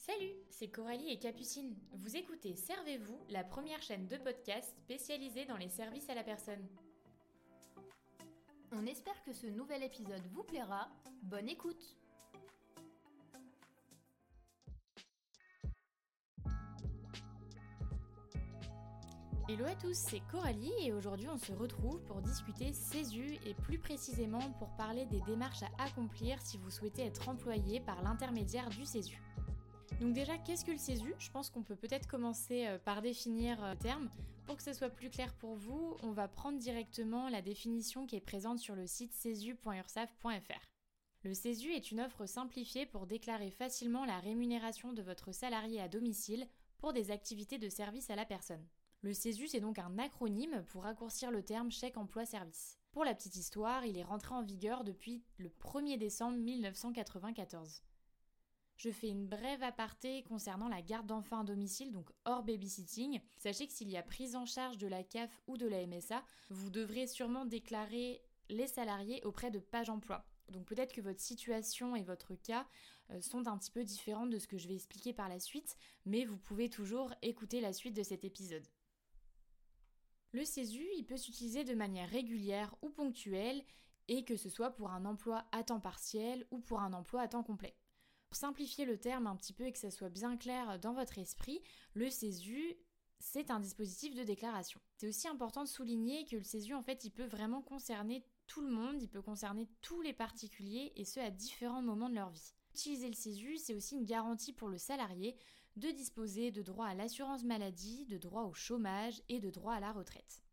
[0.00, 1.76] Salut, c'est Coralie et Capucine.
[1.92, 6.66] Vous écoutez Servez-vous, la première chaîne de podcast spécialisée dans les services à la personne.
[8.72, 10.88] On espère que ce nouvel épisode vous plaira.
[11.24, 11.98] Bonne écoute
[19.50, 23.78] Hello à tous, c'est Coralie et aujourd'hui on se retrouve pour discuter CESU et plus
[23.78, 28.86] précisément pour parler des démarches à accomplir si vous souhaitez être employé par l'intermédiaire du
[28.86, 29.20] CESU.
[30.00, 33.62] Donc déjà, qu'est-ce que le CESU Je pense qu'on peut peut-être commencer euh, par définir
[33.62, 34.08] euh, le terme.
[34.46, 38.16] Pour que ce soit plus clair pour vous, on va prendre directement la définition qui
[38.16, 40.66] est présente sur le site cesu.ursaf.fr.
[41.22, 45.88] Le CESU est une offre simplifiée pour déclarer facilement la rémunération de votre salarié à
[45.88, 46.46] domicile
[46.78, 48.66] pour des activités de service à la personne.
[49.02, 52.78] Le CESU, c'est donc un acronyme pour raccourcir le terme chèque emploi service.
[52.92, 57.82] Pour la petite histoire, il est rentré en vigueur depuis le 1er décembre 1994.
[58.80, 63.20] Je fais une brève aparté concernant la garde d'enfants à domicile, donc hors babysitting.
[63.36, 66.24] Sachez que s'il y a prise en charge de la CAF ou de la MSA,
[66.48, 70.24] vous devrez sûrement déclarer les salariés auprès de Page Emploi.
[70.48, 72.66] Donc peut-être que votre situation et votre cas
[73.10, 75.76] euh, sont un petit peu différents de ce que je vais expliquer par la suite,
[76.06, 78.66] mais vous pouvez toujours écouter la suite de cet épisode.
[80.32, 83.62] Le CESU, il peut s'utiliser de manière régulière ou ponctuelle,
[84.08, 87.28] et que ce soit pour un emploi à temps partiel ou pour un emploi à
[87.28, 87.76] temps complet.
[88.30, 91.18] Pour simplifier le terme un petit peu et que ça soit bien clair dans votre
[91.18, 91.60] esprit,
[91.94, 92.76] le CESU,
[93.18, 94.80] c'est un dispositif de déclaration.
[94.98, 98.60] C'est aussi important de souligner que le CESU, en fait, il peut vraiment concerner tout
[98.60, 102.30] le monde, il peut concerner tous les particuliers, et ce à différents moments de leur
[102.30, 102.54] vie.
[102.72, 105.34] Utiliser le CESU, c'est aussi une garantie pour le salarié
[105.74, 109.80] de disposer de droits à l'assurance maladie, de droits au chômage et de droits à
[109.80, 110.44] la retraite.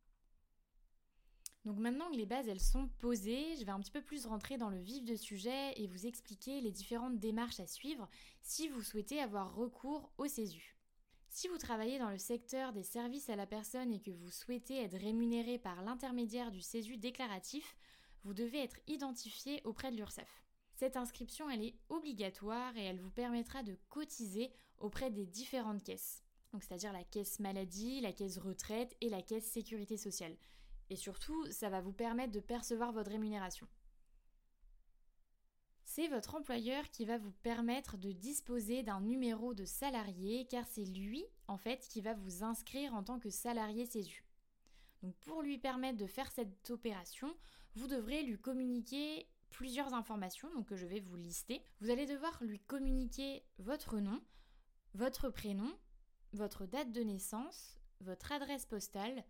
[1.68, 4.58] Donc maintenant que les bases elles sont posées, je vais un petit peu plus rentrer
[4.58, 8.08] dans le vif du sujet et vous expliquer les différentes démarches à suivre
[8.42, 10.78] si vous souhaitez avoir recours au CESU.
[11.28, 14.82] Si vous travaillez dans le secteur des services à la personne et que vous souhaitez
[14.82, 17.76] être rémunéré par l'intermédiaire du CESU déclaratif,
[18.24, 20.46] vous devez être identifié auprès de l'URSSAF.
[20.74, 26.24] Cette inscription, est obligatoire et elle vous permettra de cotiser auprès des différentes caisses.
[26.62, 30.38] C'est-à-dire la caisse maladie, la caisse retraite et la caisse sécurité sociale.
[30.90, 33.68] Et surtout, ça va vous permettre de percevoir votre rémunération.
[35.84, 40.86] C'est votre employeur qui va vous permettre de disposer d'un numéro de salarié car c'est
[40.86, 44.24] lui en fait qui va vous inscrire en tant que salarié CESU.
[45.02, 47.36] Donc pour lui permettre de faire cette opération,
[47.76, 51.64] vous devrez lui communiquer plusieurs informations donc que je vais vous lister.
[51.82, 54.22] Vous allez devoir lui communiquer votre nom,
[54.94, 55.72] votre prénom,
[56.34, 59.24] votre date de naissance, votre adresse postale,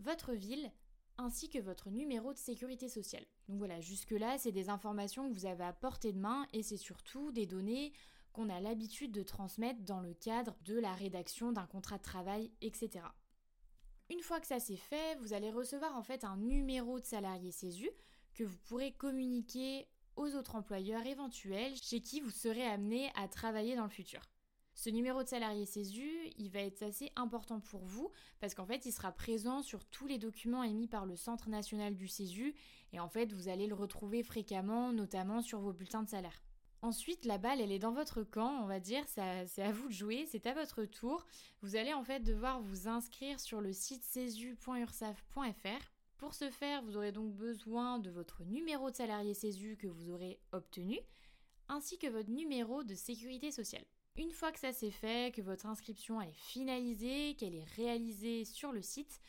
[0.00, 0.72] votre ville
[1.18, 3.24] ainsi que votre numéro de sécurité sociale.
[3.48, 6.76] Donc voilà, jusque-là, c'est des informations que vous avez à portée de main et c'est
[6.76, 7.92] surtout des données
[8.32, 12.50] qu'on a l'habitude de transmettre dans le cadre de la rédaction d'un contrat de travail,
[12.60, 13.04] etc.
[14.10, 17.52] Une fois que ça c'est fait, vous allez recevoir en fait un numéro de salarié
[17.52, 17.90] CESU
[18.34, 19.86] que vous pourrez communiquer
[20.16, 24.20] aux autres employeurs éventuels chez qui vous serez amené à travailler dans le futur.
[24.78, 28.86] Ce numéro de salarié CESU, il va être assez important pour vous parce qu'en fait,
[28.86, 32.54] il sera présent sur tous les documents émis par le Centre national du CESU
[32.92, 36.44] et en fait, vous allez le retrouver fréquemment, notamment sur vos bulletins de salaire.
[36.80, 39.92] Ensuite, la balle, elle est dans votre camp, on va dire, c'est à vous de
[39.92, 41.26] jouer, c'est à votre tour.
[41.60, 46.96] Vous allez en fait devoir vous inscrire sur le site cesu.ursaf.fr pour ce faire, vous
[46.96, 51.00] aurez donc besoin de votre numéro de salarié CESU que vous aurez obtenu,
[51.66, 53.84] ainsi que votre numéro de sécurité sociale.
[54.18, 58.72] Une fois que ça c'est fait, que votre inscription est finalisée, qu'elle est réalisée sur
[58.72, 59.20] le site,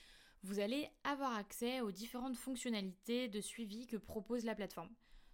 [0.41, 4.89] vous allez avoir accès aux différentes fonctionnalités de suivi que propose la plateforme.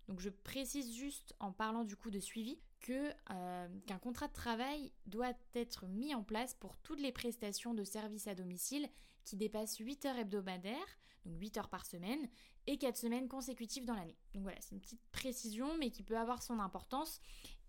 [0.10, 2.60] Donc je précise juste en parlant du coup de suivi
[2.94, 7.84] euh, qu'un contrat de travail doit être mis en place pour toutes les prestations de
[7.84, 8.88] services à domicile
[9.24, 12.30] qui dépassent 8 heures hebdomadaires, donc 8 heures par semaine,
[12.68, 14.18] et 4 semaines consécutives dans l'année.
[14.34, 17.22] Donc voilà, c'est une petite précision, mais qui peut avoir son importance,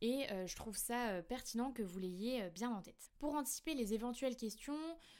[0.03, 3.11] et euh, je trouve ça euh, pertinent que vous l'ayez bien en tête.
[3.19, 4.79] Pour anticiper les éventuelles questions,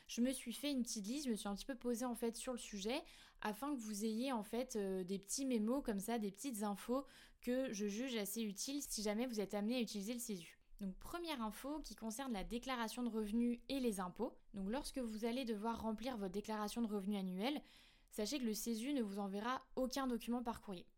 [0.09, 2.15] je me suis fait une petite liste, je me suis un petit peu posée en
[2.15, 3.03] fait sur le sujet,
[3.41, 7.05] afin que vous ayez en fait des petits mémos comme ça, des petites infos
[7.47, 10.59] que je juge assez utiles si jamais vous êtes amené à utiliser le CESU.
[10.81, 14.37] Donc première info qui concerne la déclaration de revenus et les impôts.
[14.53, 17.63] Donc lorsque vous allez devoir remplir votre déclaration de revenus annuelle,
[18.11, 20.89] sachez que le CESU ne vous enverra aucun document par courrier.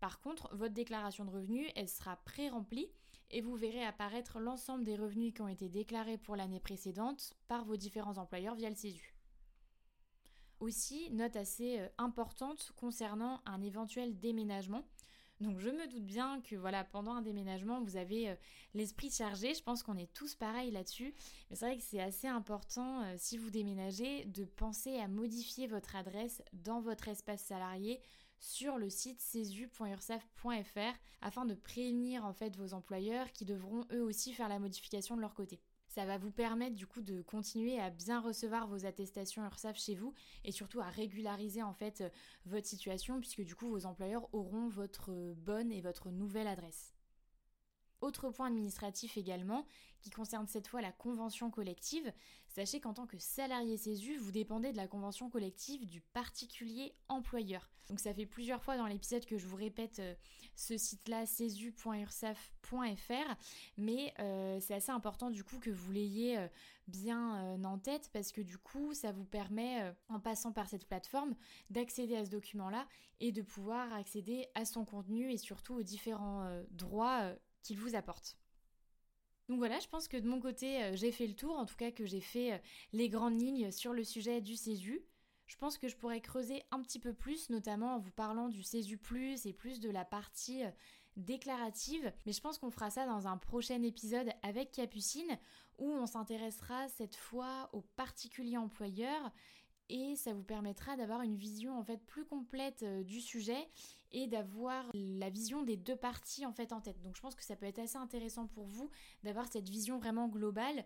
[0.00, 2.88] Par contre, votre déclaration de revenus, elle sera pré-remplie
[3.30, 7.66] et vous verrez apparaître l'ensemble des revenus qui ont été déclarés pour l'année précédente par
[7.66, 9.14] vos différents employeurs via le CESU.
[10.58, 14.86] Aussi, note assez euh, importante concernant un éventuel déménagement.
[15.40, 18.34] Donc je me doute bien que voilà, pendant un déménagement, vous avez euh,
[18.74, 19.54] l'esprit chargé.
[19.54, 21.14] Je pense qu'on est tous pareils là-dessus.
[21.50, 25.66] Mais c'est vrai que c'est assez important, euh, si vous déménagez, de penser à modifier
[25.66, 28.00] votre adresse dans votre espace salarié
[28.38, 34.32] sur le site cesu.ursaf.fr afin de prévenir en fait vos employeurs qui devront eux aussi
[34.32, 35.60] faire la modification de leur côté.
[35.96, 39.94] Ça va vous permettre du coup de continuer à bien recevoir vos attestations URSAF chez
[39.94, 40.12] vous
[40.44, 42.10] et surtout à régulariser en fait euh,
[42.44, 46.92] votre situation puisque du coup vos employeurs auront votre bonne et votre nouvelle adresse.
[48.00, 49.66] Autre point administratif également,
[50.00, 52.12] qui concerne cette fois la convention collective,
[52.48, 57.70] sachez qu'en tant que salarié CESU, vous dépendez de la convention collective du particulier employeur.
[57.88, 60.14] Donc ça fait plusieurs fois dans l'épisode que je vous répète euh,
[60.56, 63.34] ce site-là, cesu.ursaf.fr,
[63.76, 66.48] mais euh, c'est assez important du coup que vous l'ayez euh,
[66.88, 71.34] bien en tête parce que du coup ça vous permet, en passant par cette plateforme,
[71.70, 72.86] d'accéder à ce document-là
[73.20, 77.32] et de pouvoir accéder à son contenu et surtout aux différents droits
[77.74, 78.36] vous apporte.
[79.48, 81.76] Donc voilà, je pense que de mon côté, euh, j'ai fait le tour, en tout
[81.76, 82.58] cas que j'ai fait euh,
[82.92, 85.04] les grandes lignes sur le sujet du CESU.
[85.46, 88.64] Je pense que je pourrais creuser un petit peu plus, notamment en vous parlant du
[88.64, 88.96] CESU⁇
[89.48, 90.70] et plus de la partie euh,
[91.16, 95.38] déclarative, mais je pense qu'on fera ça dans un prochain épisode avec Capucine,
[95.78, 99.32] où on s'intéressera cette fois aux particuliers employeurs
[99.88, 103.68] et ça vous permettra d'avoir une vision en fait plus complète du sujet
[104.12, 107.00] et d'avoir la vision des deux parties en fait en tête.
[107.02, 108.90] Donc je pense que ça peut être assez intéressant pour vous
[109.22, 110.84] d'avoir cette vision vraiment globale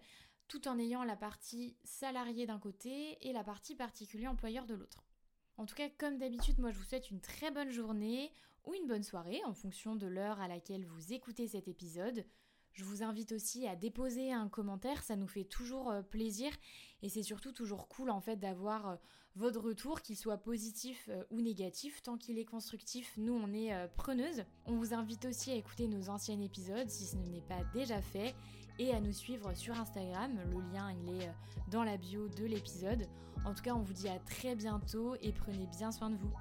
[0.49, 5.05] tout en ayant la partie salarié d'un côté et la partie particulier employeur de l'autre.
[5.56, 8.32] En tout cas, comme d'habitude, moi je vous souhaite une très bonne journée
[8.64, 12.25] ou une bonne soirée en fonction de l'heure à laquelle vous écoutez cet épisode.
[12.73, 16.51] Je vous invite aussi à déposer un commentaire, ça nous fait toujours euh, plaisir
[17.03, 18.97] et c'est surtout toujours cool en fait d'avoir euh,
[19.37, 22.03] votre retour, qu'il soit positif euh, ou négatif.
[22.03, 24.45] Tant qu'il est constructif, nous on est preneuse.
[24.67, 28.35] On vous invite aussi à écouter nos anciens épisodes si ce n'est pas déjà fait
[28.79, 30.39] et à nous suivre sur Instagram.
[30.51, 31.31] Le lien il est
[31.71, 33.07] dans la bio de l'épisode.
[33.45, 36.33] En tout cas, on vous dit à très bientôt et prenez bien soin de vous.